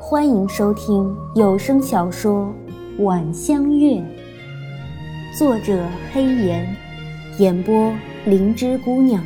[0.00, 2.50] 欢迎收听有声小说
[3.04, 3.96] 《晚香月》，
[5.38, 6.74] 作者黑岩，
[7.38, 7.92] 演播
[8.24, 9.22] 灵芝姑娘。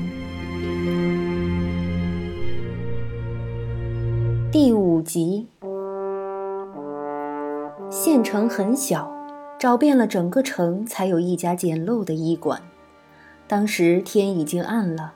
[4.50, 5.46] 第五集。
[7.88, 9.08] 县城很小，
[9.60, 12.60] 找遍了整个城，才有一家简陋的医馆。
[13.46, 15.12] 当时天已经暗了。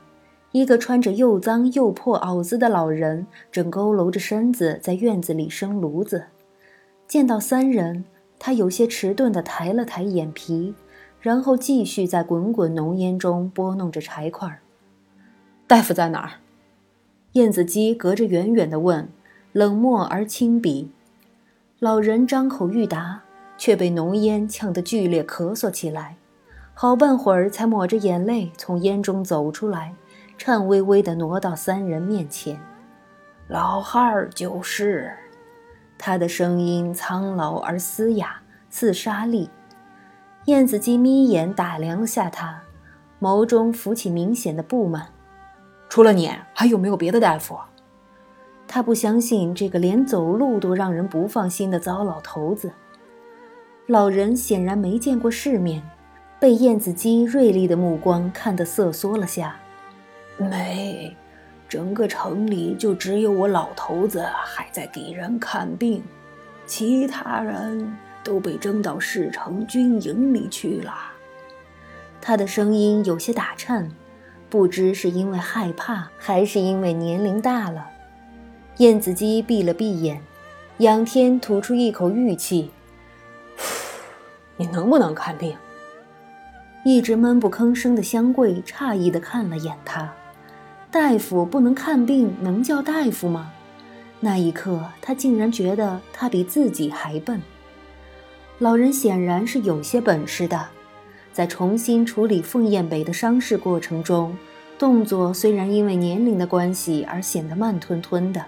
[0.52, 6.24] 一个穿着又脏又破袄子的老人正佝偻着身子在院子里生炉子。
[7.06, 8.04] 见到三人，
[8.38, 10.74] 他有些迟钝地抬了抬眼皮，
[11.20, 14.60] 然后继续在滚滚浓烟中拨弄着柴块。
[15.68, 16.30] 大夫在哪儿？
[17.34, 19.08] 燕子姬隔着远远地问，
[19.52, 20.88] 冷漠而轻鄙。
[21.78, 23.22] 老人张口欲答，
[23.56, 26.16] 却被浓烟呛得剧烈咳嗽起来，
[26.74, 29.94] 好半会儿才抹着眼泪从烟中走出来。
[30.42, 32.58] 颤巍巍地挪到三人面前，
[33.46, 35.12] 老汉儿就是。
[35.98, 39.50] 他的声音苍老而嘶哑，似沙砾。
[40.46, 42.62] 燕子姬眯眼打量了下他，
[43.20, 45.08] 眸中浮起明显的不满。
[45.90, 47.58] 除了你，还有没有别的大夫？
[48.66, 52.72] 他不相信这个连走路都让人不放心的糟老头子。
[53.86, 55.82] 老人显然没见过世面，
[56.40, 59.54] 被燕子姬锐利的目光看得瑟缩了下。
[60.40, 61.14] 没，
[61.68, 66.02] 整个城里就只有我老头子还在给人看病，
[66.66, 70.94] 其他人都被征到市城军营里去了。
[72.22, 73.90] 他的声音有些打颤，
[74.48, 77.86] 不知是因为害怕，还是因为年龄大了。
[78.78, 80.22] 燕子姬闭了闭眼，
[80.78, 82.70] 仰天吐出一口玉气
[84.56, 85.54] ：“你能不能看病？”
[86.82, 90.10] 一直闷不吭声的香桂诧异地看了眼他。
[90.92, 93.52] 大夫不能看病，能叫大夫吗？
[94.18, 97.40] 那一刻，他竟然觉得他比自己还笨。
[98.58, 100.66] 老人显然是有些本事的，
[101.32, 104.36] 在重新处理凤燕北的伤势过程中，
[104.80, 108.44] 动作虽然因为年龄的关系而显得慢吞吞的，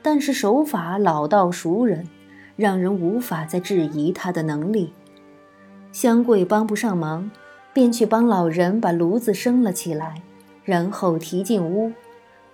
[0.00, 2.08] 但是手法老道熟人，
[2.56, 4.94] 让人无法再质疑他的能力。
[5.92, 7.30] 香桂帮不上忙，
[7.74, 10.22] 便去帮老人把炉子升了起来。
[10.66, 11.92] 然后提进屋，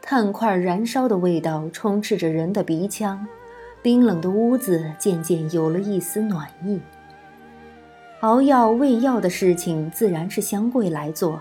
[0.03, 3.27] 炭块燃烧的味道充斥着人的鼻腔，
[3.81, 6.79] 冰冷的屋子渐渐有了一丝暖意。
[8.21, 11.41] 熬药喂药的事情自然是香桂来做。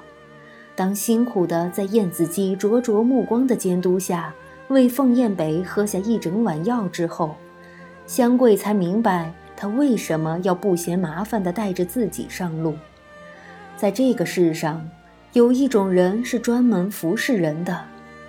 [0.73, 4.33] 当辛苦的在燕子姬灼灼目光的监督下
[4.69, 7.35] 为凤燕北喝下一整碗药之后，
[8.07, 12.75] 香桂才明白他为什么要不嫌麻烦的带着自己上路。
[13.75, 14.89] 在这个世上。
[15.33, 17.81] 有一种人是专门服侍人的，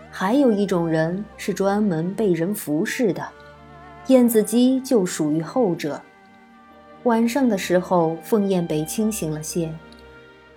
[0.08, 3.28] 还有一种人是专门被人服侍的。
[4.06, 6.00] 燕子姬就属于后者。
[7.02, 9.74] 晚上的时候，凤燕北清醒了些，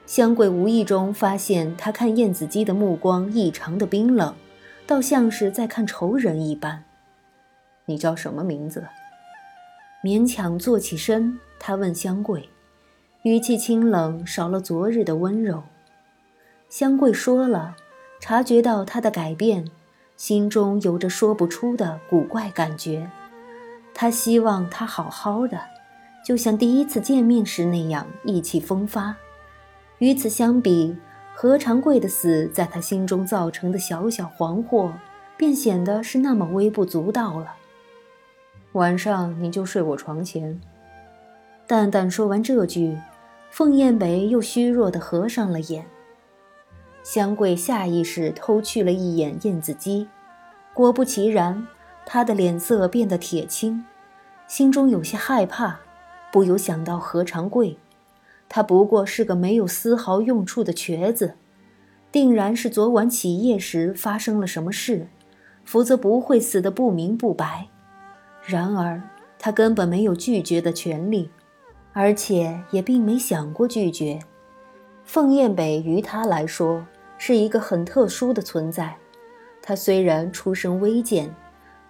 [0.05, 4.35] 香桂无意中发现他看燕子姬的目光异常的冰冷，
[4.85, 6.83] 倒像是在看仇人一般。
[7.85, 8.85] 你叫什么名字？
[10.03, 12.47] 勉强坐起身，他问香桂，
[13.23, 15.63] 语气清冷，少了昨日的温柔。
[16.77, 17.73] 香桂说了，
[18.19, 19.65] 察觉到他的改变，
[20.17, 23.09] 心中有着说不出的古怪感觉。
[23.93, 25.57] 他希望他好好的，
[26.25, 29.15] 就像第一次见面时那样意气风发。
[29.99, 30.93] 与此相比，
[31.33, 34.91] 何长贵的死在他心中造成的小小惶惑，
[35.37, 37.53] 便显得是那么微不足道了。
[38.73, 40.59] 晚上你就睡我床前。
[41.65, 42.97] 淡淡说完这句，
[43.49, 45.85] 凤燕北又虚弱地合上了眼。
[47.05, 50.07] 香桂下意识偷去了一眼燕子姬，
[50.73, 51.67] 果不其然，
[52.03, 53.85] 她的脸色变得铁青，
[54.47, 55.81] 心中有些害怕，
[56.31, 57.77] 不由想到何长贵，
[58.49, 61.35] 他不过是个没有丝毫用处的瘸子，
[62.11, 65.07] 定然是昨晚起夜时发生了什么事，
[65.63, 67.67] 否则不会死得不明不白。
[68.43, 68.99] 然而
[69.37, 71.29] 他根本没有拒绝的权利，
[71.93, 74.19] 而且也并没想过拒绝。
[75.03, 76.83] 凤燕北于他来说。
[77.27, 78.95] 是一个很特殊的存在，
[79.59, 81.35] 他虽然出身微贱，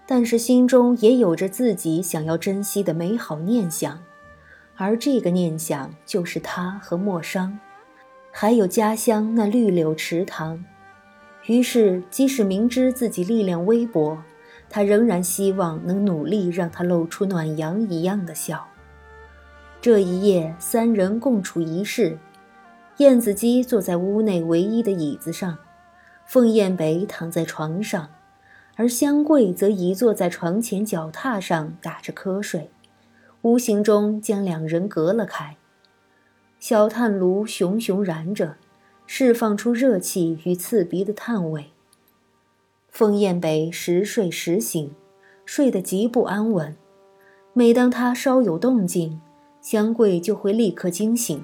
[0.08, 4.02] 但是心中也有着自己想要珍惜的美好念想，
[4.78, 7.60] 而这个念想就是他和莫商，
[8.32, 10.64] 还有家乡那绿柳池塘。
[11.48, 14.18] 于是，即使明知自己力量微薄，
[14.70, 18.66] 他仍然希望能努力让他露出暖阳一样的笑。
[19.82, 22.18] 这一夜，三人共处一室。
[22.98, 25.58] 燕子姬坐在屋内唯一的椅子上，
[26.26, 28.10] 凤燕北躺在床上，
[28.78, 32.70] 而香桂则倚坐在床前脚踏上打着瞌睡，
[33.42, 35.58] 无形中将两人隔了开。
[36.58, 38.56] 小炭炉熊熊燃着，
[39.06, 41.72] 释放出热气与刺鼻的炭味。
[42.88, 44.96] 凤燕北时睡时醒，
[45.46, 46.78] 睡得极不安稳。
[47.52, 49.20] 每当他稍有动静，
[49.62, 51.44] 香桂就会立刻惊醒，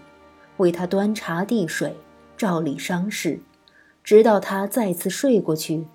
[0.61, 1.97] 为他端茶递水，
[2.37, 3.41] 照理伤势，
[4.01, 5.85] 直到他再次睡过去。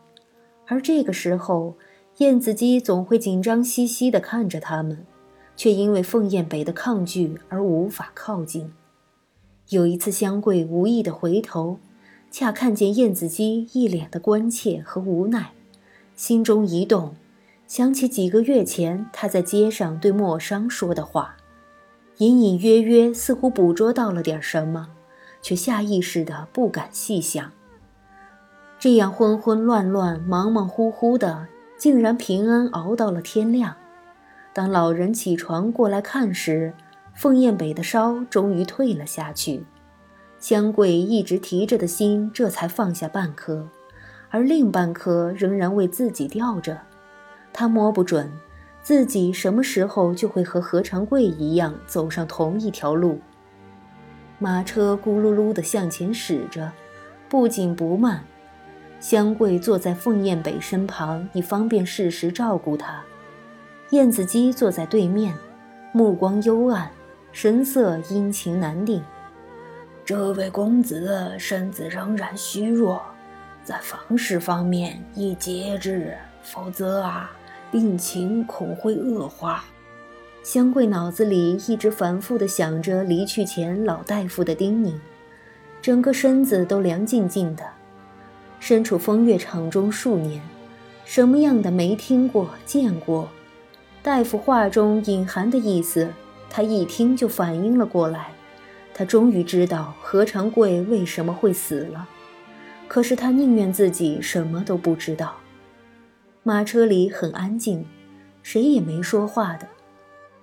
[0.66, 1.76] 而这个时候，
[2.18, 5.06] 燕子姬总会紧张兮兮地看着他们，
[5.56, 8.72] 却因为凤燕北的抗拒而无法靠近。
[9.70, 11.78] 有一次，香桂无意地回头，
[12.30, 15.52] 恰看见燕子姬一脸的关切和无奈，
[16.14, 17.16] 心中一动，
[17.66, 21.36] 想起几个月前他在街上对莫商说的话，
[22.18, 24.88] 隐隐约约似乎捕捉到了点什么，
[25.42, 27.52] 却下意识地不敢细想。
[28.78, 31.46] 这样昏昏乱乱、忙忙乎乎的，
[31.78, 33.74] 竟然平安熬到了天亮。
[34.54, 36.72] 当老人起床过来看时，
[37.14, 39.64] 凤雁北的烧终于退了下去，
[40.38, 43.68] 香桂一直提着的心这才放下半颗，
[44.30, 46.80] 而另半颗仍然为自己吊着。
[47.52, 48.30] 他摸不准
[48.86, 53.18] 自己什么时候就会和何长贵一样走上同一条路。
[54.38, 56.70] 马车咕噜噜地向前驶着，
[57.28, 58.22] 不紧不慢。
[59.00, 63.02] 香桂坐在凤燕北身旁，以方便适时照顾他。
[63.90, 65.34] 燕子姬坐在对面，
[65.90, 66.88] 目光幽暗，
[67.32, 69.02] 神色阴晴难定。
[70.04, 73.02] 这位公子身子仍然虚弱，
[73.64, 77.32] 在房事方面宜节制，否则啊，
[77.76, 79.62] 病情恐会恶化。
[80.42, 84.94] 香桂脑子里一直反复地想着离去前老大夫的叮咛，
[85.82, 87.62] 整个身子都凉静静的。
[88.58, 90.40] 身处风月场中数年，
[91.04, 93.28] 什么样的没听过、见过？
[94.02, 96.08] 大夫话中隐含的意思，
[96.48, 98.28] 他一听就反应了过来。
[98.94, 102.08] 他终于知道何长贵为什么会死了，
[102.88, 105.34] 可是他宁愿自己什么都不知道。
[106.48, 107.84] 马车里很安静，
[108.40, 109.66] 谁也没说话的。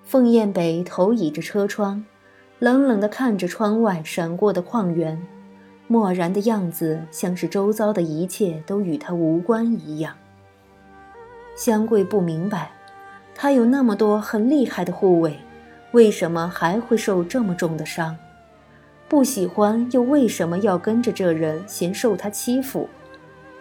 [0.04, 2.04] 凤燕北头倚着车窗，
[2.60, 5.18] 冷冷地看着窗外闪过的矿源。
[5.88, 10.14] 漠然的样子，像是周遭的一切都与他无关一样。
[11.56, 12.74] 香桂不明白，
[13.34, 15.40] 他有那么多很厉害的护卫，
[15.94, 18.18] 为什么还会受这么重的伤？
[19.08, 22.90] 不喜欢又为什么要跟着这人，嫌受他欺负？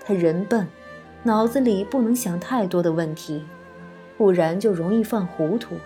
[0.04, 0.66] 他人笨，
[1.24, 3.44] 脑子里不能想太多的问题，
[4.16, 5.76] 不然就容易犯糊涂，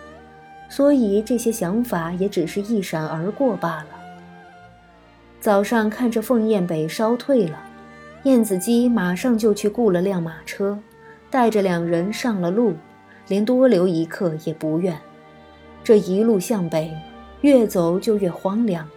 [0.67, 3.87] 所以这些想法也只是一闪而过罢了。
[5.39, 7.63] 早上看着凤燕北烧退了，
[8.23, 10.77] 燕子姬马上就去雇了辆马车，
[11.29, 12.73] 带着两人上了路，
[13.27, 14.97] 连多留一刻也不愿。
[15.83, 16.91] 这一路向北，
[17.41, 18.89] 越走就越荒凉，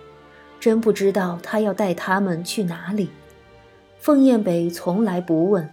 [0.58, 3.10] 真不知道他要带他们去哪里。
[3.98, 5.70] 凤燕北从来不问，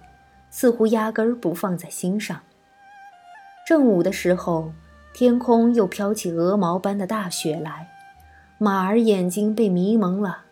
[0.49, 2.39] 似乎压根儿不放在心上。
[3.65, 4.71] 正午的时候，
[5.13, 7.89] 天空又飘起鹅毛般的大雪来，
[8.57, 10.43] 马儿眼睛被迷蒙了。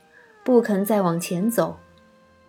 [0.43, 1.77] 不肯再往前走，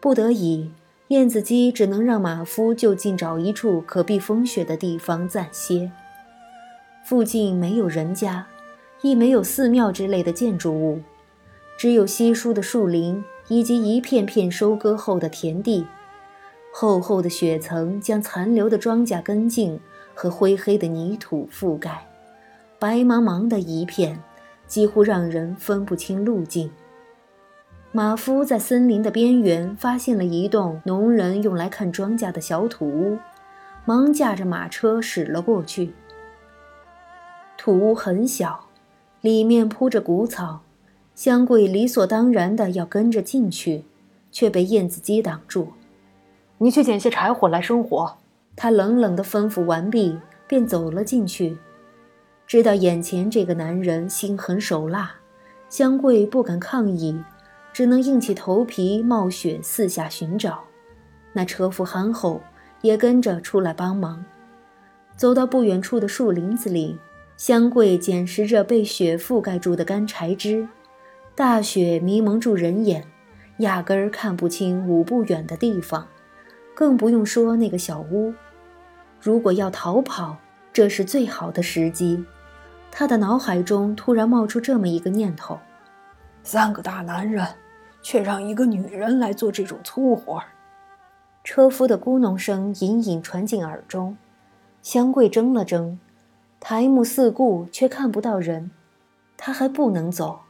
[0.00, 0.70] 不得已，
[1.08, 5.90] 燕子姬只能让马夫就近找一处可避风雪的地方暂歇。
[7.05, 8.46] 附近没有人家，
[9.00, 11.00] 亦没有寺庙之类的建筑物，
[11.79, 15.86] 只有稀疏的树林以及一片片收割后的田地。
[16.79, 19.81] 厚厚的雪层将残留的庄稼根茎
[20.13, 22.06] 和灰黑的泥土覆盖，
[22.79, 24.23] 白茫茫的一片，
[24.67, 26.71] 几乎让人分不清路径。
[27.93, 33.17] 马夫在森林的边缘发现了一栋农人用来看庄稼的小土屋，
[33.87, 35.95] 忙驾着马车驶了过去。
[37.56, 38.67] 土屋很小，
[39.23, 40.61] 里面铺着谷草，
[41.15, 43.85] 香桂理所当然的要跟着进去，
[44.31, 45.69] 却被燕子姬挡住
[46.58, 48.17] ：“你去捡些柴火来生火。”
[48.56, 51.58] 他冷冷的吩咐完毕，便走了进去。
[52.46, 55.17] 知道眼前这个男人心狠手辣，
[55.69, 57.22] 香桂不敢抗议。
[57.75, 60.65] 只能硬起头皮冒雪四下寻找，
[61.34, 62.41] 那车夫憨厚，
[62.81, 64.25] 也跟着出来帮忙。
[65.15, 66.98] 走到不远处的树林子里，
[67.36, 70.67] 香桂捡拾着被雪覆盖住的干柴枝。
[71.34, 73.05] 大雪迷蒙住人眼，
[73.58, 76.08] 压根儿看不清五步远的地方，
[76.77, 78.33] 更不用说那个小屋。
[79.21, 80.37] 如果要逃跑，
[80.73, 82.25] 这是最好的时机。
[82.93, 85.59] 他的脑海中突然冒出这么一个念头：
[86.45, 87.45] 三个大男人。
[88.03, 90.41] 却让一个女人来做这种粗活，
[91.43, 94.17] 车夫的咕哝声隐隐传进耳中。
[94.81, 95.99] 香桂怔了怔，
[96.61, 98.71] 抬目四顾，却看不到人。
[99.37, 100.43] 他还不能走。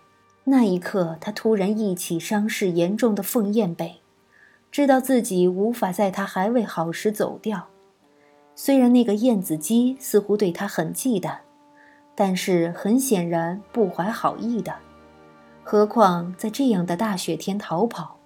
[0.45, 4.03] 那一刻，他突然忆起伤势严重的凤燕北，
[4.77, 7.69] 知道自己无法在他还未好时走掉。
[8.55, 11.39] 虽然那个燕子姬似乎对他很忌惮，
[12.15, 14.75] 但是很显然不怀好意的。
[15.65, 18.19] 何况在这样的大雪天逃跑，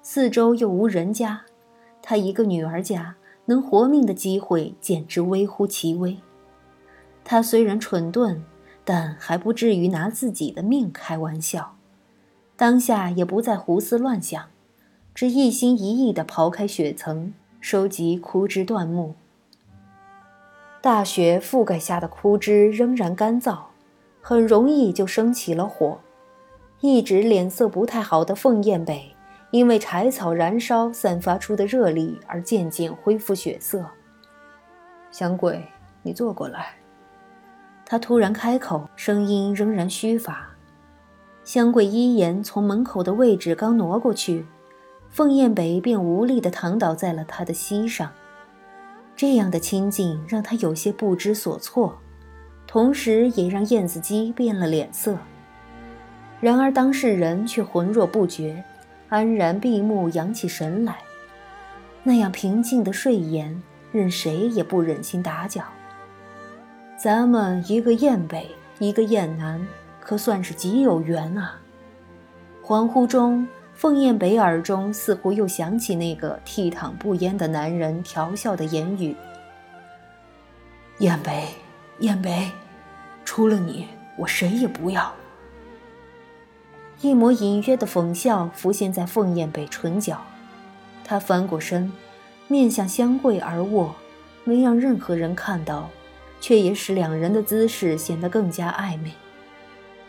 [0.00, 1.40] 四周又无人家，
[2.00, 6.16] 他一个女儿家能活命的机会简直微乎其微。
[7.24, 8.44] 他虽然蠢钝。
[8.84, 11.74] 但还不至于拿自己的命开玩笑，
[12.56, 14.44] 当下也不再胡思乱想，
[15.16, 19.14] 只一心一意地刨开雪层，收集枯枝断木。
[20.82, 23.60] 大雪覆盖下的枯枝仍然干燥，
[24.20, 25.98] 很容易就生起了火。
[26.82, 29.10] 一直脸色不太好的凤燕北，
[29.52, 33.86] 因为柴草燃烧散发出的热力而渐渐恢复血色。
[35.10, 35.64] 香桂，
[36.02, 36.74] 你坐过来。
[37.86, 40.46] 他突然开口，声音仍然虚乏。
[41.42, 44.44] 香桂依言从门口的位置刚挪过去，
[45.10, 48.12] 凤燕北便无力地躺倒在了他的膝上。
[49.16, 51.98] 这样的亲近让他有些不知所措，
[52.66, 55.16] 同时也让燕子姬变了脸色。
[56.38, 58.62] 然而当事人却浑若不觉，
[59.08, 60.98] 安然闭目养起神来，
[62.02, 65.62] 那样平静的睡颜，任谁也不忍心打搅。
[66.98, 69.66] 咱们一个燕北，一个燕南，
[69.98, 71.58] 可算是极有缘啊！
[72.62, 79.14] 恍惚中，凤燕北耳中似乎又想起那个倜傥不焉的男人调笑的言语
[81.00, 81.44] ：“燕北，
[81.98, 82.50] 燕北，
[83.22, 85.12] 除了你，我谁也不要。”
[87.02, 90.22] 一抹隐约的讽笑浮现在凤燕北唇角，
[91.04, 91.92] 他翻过身，
[92.48, 93.94] 面向香桂而卧，
[94.44, 95.88] 没让任何人看到。
[96.38, 99.10] 却也使两人的姿势显得更加暧昧。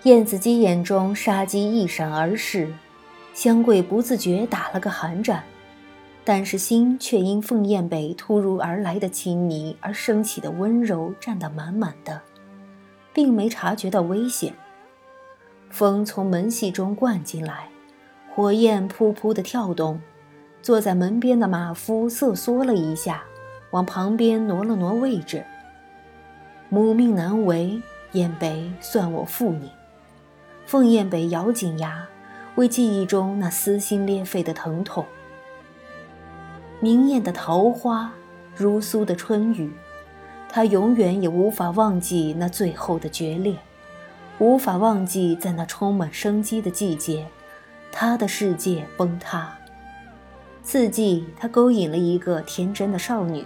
[0.03, 2.71] 燕子姬眼中杀机一闪而逝，
[3.37, 5.43] 香桂不自觉打了个寒战，
[6.25, 12.19] 但是心却因凤燕北突如而来的亲昵而升起的温柔占得满满的，
[13.13, 14.55] 并没察觉到危险。
[15.69, 17.69] 风从门隙中灌进来，
[18.33, 20.01] 火焰噗噗地跳动。
[20.63, 23.23] 坐在门边的马夫瑟缩了一下，
[23.69, 25.45] 往旁边挪了挪位置。
[26.69, 27.79] 母命难违，
[28.13, 29.69] 燕北算我负你。
[30.65, 32.07] 凤燕北咬紧牙，
[32.57, 35.05] 为记忆中那撕心裂肺的疼痛。
[36.79, 38.11] 明艳的桃花，
[38.55, 39.71] 如酥的春雨，
[40.49, 43.55] 他永远也无法忘记那最后的决裂，
[44.39, 47.27] 无法忘记在那充满生机的季节，
[47.91, 49.55] 他的世界崩塌。
[50.63, 53.45] 四季，他勾引了一个天真的少女。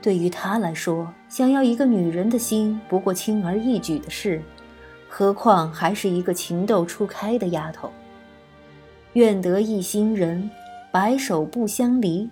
[0.00, 4.40] 对于他来说，想要一个女人的心不过轻而易举的事，
[5.06, 7.92] 何况还是一个情窦初开的丫头。
[9.14, 10.50] 愿得一心人，
[10.90, 12.30] 白首不相离。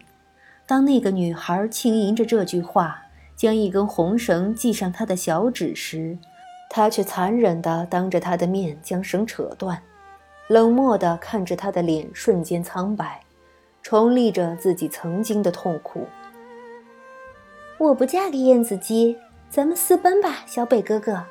[0.67, 3.03] 当那个女孩轻吟着这句话，
[3.37, 6.17] 将一根红绳系上她的小指时，
[6.71, 9.83] 他却残忍地当着她的面将绳扯断，
[10.49, 13.21] 冷漠地看着她的脸瞬间苍白，
[13.83, 16.07] 重历着自己曾经的痛苦。
[17.79, 19.17] 我不嫁给燕子姬，
[19.49, 21.25] 咱们私奔吧，小北哥哥。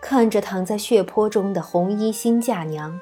[0.00, 3.00] 看着躺在血泊中的红衣新嫁娘，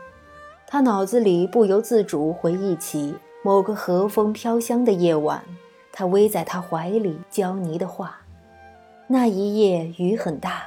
[0.67, 5.43] 他脑子里不由自主回忆起某个和风飘香的夜晚，
[5.93, 8.19] 他偎在他怀里娇妮的话。
[9.07, 10.65] 那一夜雨很大，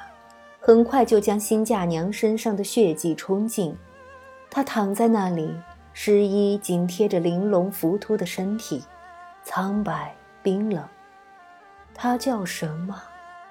[0.61, 3.75] 很快就将新嫁娘身上的血迹冲尽。
[4.49, 5.53] 她躺在那里，
[5.91, 8.81] 湿衣紧贴着玲珑浮凸的身体，
[9.43, 10.81] 苍白冰冷。
[11.93, 12.95] 他叫什么？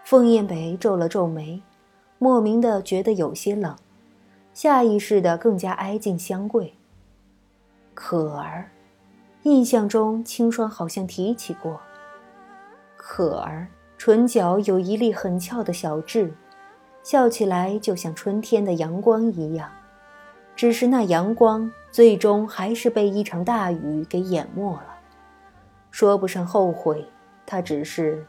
[0.04, 1.62] 凤燕北皱了皱眉，
[2.16, 3.76] 莫名的觉得有些冷，
[4.58, 6.74] 下意识的更加挨近香桂。
[7.94, 8.68] 可儿，
[9.44, 11.80] 印象中青霜好像提起过。
[12.96, 16.34] 可儿唇角有一粒很翘的小痣，
[17.04, 19.70] 笑起来就像春天的阳光一样，
[20.56, 24.98] 只是那阳光最终还是被一场大雨给淹没了。
[25.92, 27.06] 说不上后悔，
[27.46, 28.26] 他只是。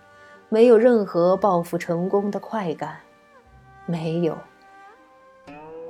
[0.47, 2.99] 没有任何报复成功的快感，
[3.87, 4.37] 没有。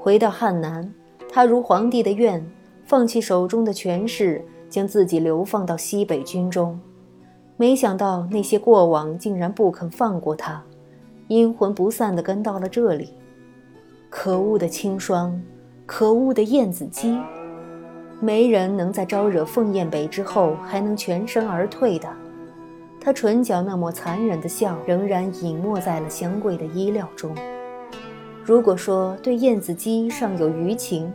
[0.02, 0.90] 回到汉南，
[1.30, 2.42] 他如皇帝的愿，
[2.86, 6.80] 放弃手中的权势，将自己流放到西北军中。
[7.58, 10.64] 没想到那些过往竟然不肯放过他，
[11.28, 13.10] 阴魂不散地跟到了这里。
[14.10, 15.38] 可恶的清霜，
[15.86, 17.20] 可恶的燕子姬，
[18.22, 22.08] 没人能在招惹凤燕北之后还能全身而退的。
[23.02, 27.36] 他唇角那抹残忍的笑，仍然隐没在了香桂的衣料中。
[28.50, 31.14] 如果说对燕子姬尚有余情，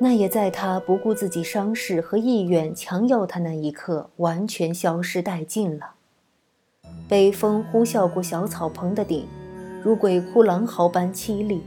[0.00, 5.90] 那也在他不顾自己伤势和意愿强要他那一刻，完全消失殆尽了。
[7.08, 9.28] 北风呼啸过小草棚的顶，
[9.80, 11.62] 如鬼哭狼嚎般凄厉。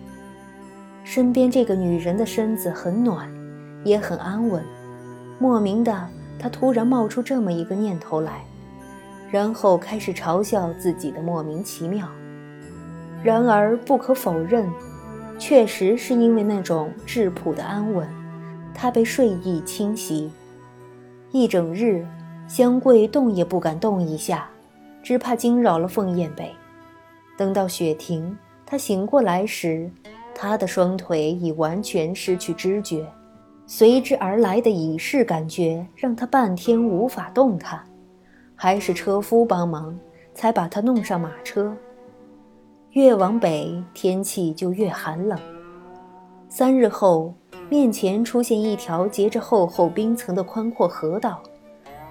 [1.05, 3.33] 身边这个女人的身子很暖，
[3.85, 4.61] 也很安稳。
[5.39, 8.43] 莫名的，他突然冒出这么一个念头来。
[9.31, 12.05] 然后开始嘲笑自己的莫名其妙。
[13.23, 14.69] 然而不可否认，
[15.39, 18.07] 确实是因为那种质朴的安稳，
[18.73, 20.29] 他被睡意侵袭。
[21.31, 22.05] 一整日，
[22.47, 24.49] 香桂动也不敢动一下，
[25.01, 26.51] 只怕惊扰了凤燕北。
[27.37, 29.89] 等到雪停，他醒过来时，
[30.35, 33.07] 他的双腿已完全失去知觉，
[33.65, 37.81] 随之而来的已逝感觉让他半天无法动弹。
[38.55, 39.97] 还是车夫帮忙，
[40.33, 41.75] 才把他弄上马车。
[42.93, 45.39] 越往北，天气就越寒冷。
[46.47, 47.33] 三日后，
[47.67, 51.41] 面前出现一条结着厚厚冰层的宽阔河道，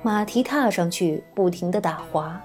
[0.03, 2.43] 马蹄踏上去，不停地打滑，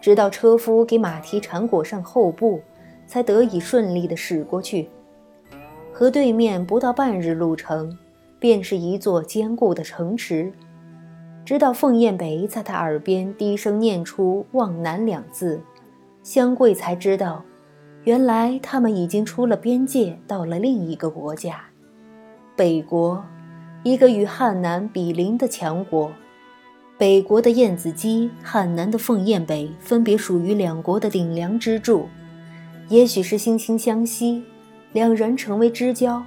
[0.00, 2.58] 直到车夫给马蹄缠裹上厚布，
[3.06, 4.88] 才得以顺利地驶过去。
[5.92, 7.94] 河对面不到半日路程，
[8.38, 10.50] 便是一座坚固的城池。
[11.44, 15.60] 直到凤燕北在他耳边低声念出“望南”两字，
[16.22, 17.44] 香桂才知道，
[18.06, 21.64] 原来他们已经出了边界，到了另一个国家——
[22.54, 23.24] 北国，
[23.82, 26.12] 一个与汉南比邻的强国。
[26.96, 32.06] 北国的燕子姬，汉南的凤燕北，分别属于两国的顶梁支柱。
[32.88, 34.44] 也许是惺惺相惜，
[34.92, 36.22] 两人成为知交，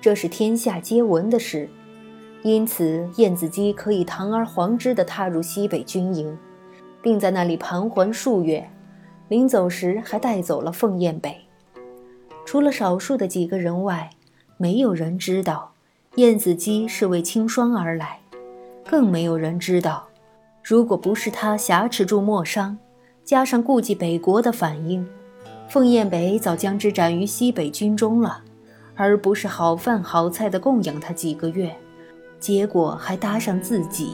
[0.00, 1.68] 这是天下皆闻的事。
[2.42, 6.38] 因此，燕子姬可以堂而皇之地踏入西北军营，
[7.02, 8.66] 并在那里盘桓数月。
[9.28, 11.36] 临走时，还带走了凤燕北。
[12.46, 14.10] 除了少数的几个人外，
[14.56, 15.72] 没有人知道
[16.14, 18.20] 燕子姬是为清霜而来，
[18.88, 20.08] 更没有人知道，
[20.64, 22.78] 如果不是他挟持住莫商，
[23.22, 25.06] 加上顾忌北国的反应，
[25.68, 28.42] 凤燕北早将之斩于西北军中了，
[28.96, 31.76] 而不是好饭好菜的供养他几个月。
[32.40, 34.12] 结果还搭上自己。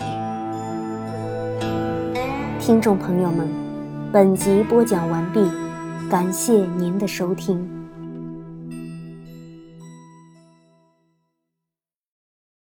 [2.58, 3.48] 听众朋友们，
[4.14, 5.44] 本集播讲完毕，
[6.08, 7.73] 感谢您的收听。